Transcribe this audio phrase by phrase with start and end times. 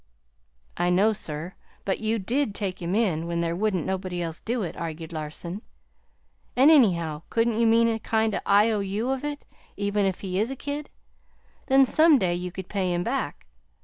[0.77, 1.53] "I know, sir,
[1.85, 5.61] but you DID take him in, when there wouldn't nobody else do it," argued Larson.
[6.55, 9.45] "An', anyhow, couldn't you make a kind of an I O U of it,
[9.77, 10.89] even if he is a kid?
[11.67, 13.45] Then, some day you could pay him back.